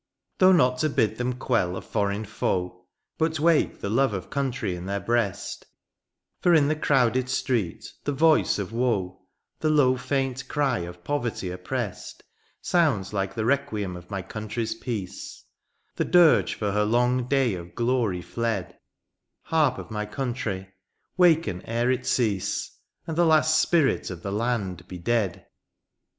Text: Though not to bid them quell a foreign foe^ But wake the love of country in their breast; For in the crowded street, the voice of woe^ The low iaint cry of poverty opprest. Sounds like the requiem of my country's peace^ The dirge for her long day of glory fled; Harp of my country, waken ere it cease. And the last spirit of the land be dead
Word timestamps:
Though 0.39 0.51
not 0.51 0.79
to 0.79 0.89
bid 0.89 1.17
them 1.17 1.33
quell 1.33 1.75
a 1.75 1.81
foreign 1.83 2.25
foe^ 2.25 2.85
But 3.19 3.39
wake 3.39 3.81
the 3.81 3.89
love 3.91 4.13
of 4.15 4.31
country 4.31 4.75
in 4.75 4.87
their 4.87 4.99
breast; 4.99 5.63
For 6.41 6.55
in 6.55 6.69
the 6.69 6.75
crowded 6.75 7.29
street, 7.29 7.85
the 8.03 8.11
voice 8.11 8.57
of 8.57 8.71
woe^ 8.71 9.19
The 9.59 9.69
low 9.69 9.97
iaint 9.97 10.47
cry 10.47 10.79
of 10.79 11.03
poverty 11.03 11.53
opprest. 11.53 12.23
Sounds 12.63 13.13
like 13.13 13.35
the 13.35 13.45
requiem 13.45 13.95
of 13.95 14.09
my 14.09 14.23
country's 14.23 14.73
peace^ 14.73 15.43
The 15.95 16.05
dirge 16.05 16.55
for 16.55 16.71
her 16.71 16.83
long 16.83 17.27
day 17.27 17.53
of 17.53 17.75
glory 17.75 18.23
fled; 18.23 18.79
Harp 19.43 19.77
of 19.77 19.91
my 19.91 20.07
country, 20.07 20.69
waken 21.15 21.61
ere 21.67 21.91
it 21.91 22.07
cease. 22.07 22.75
And 23.05 23.15
the 23.15 23.25
last 23.27 23.59
spirit 23.59 24.09
of 24.09 24.23
the 24.23 24.31
land 24.31 24.87
be 24.87 24.97
dead 24.97 25.45